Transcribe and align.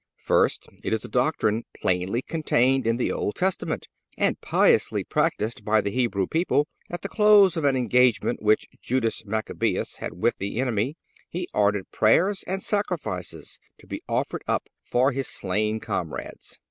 First—It 0.17 0.93
is 0.93 1.05
a 1.05 1.07
doctrine 1.07 1.63
plainly 1.79 2.23
contained 2.23 2.87
in 2.87 2.97
the 2.97 3.11
Old 3.11 3.35
Testament 3.35 3.87
and 4.17 4.41
piously 4.41 5.03
practiced 5.03 5.63
by 5.63 5.79
the 5.79 5.91
Hebrew 5.91 6.25
people. 6.25 6.67
At 6.89 7.03
the 7.03 7.07
close 7.07 7.55
of 7.55 7.65
an 7.65 7.75
engagement 7.77 8.41
which 8.41 8.65
Judas 8.81 9.25
Machabeus 9.27 9.97
had 9.97 10.13
with 10.13 10.39
the 10.39 10.59
enemy 10.59 10.97
he 11.29 11.47
ordered 11.53 11.91
prayers 11.91 12.43
and 12.47 12.63
sacrifices 12.63 13.59
to 13.77 13.85
be 13.85 14.01
offered 14.09 14.43
up 14.47 14.69
for 14.83 15.11
his 15.11 15.27
slain 15.27 15.79
comrades. 15.79 16.57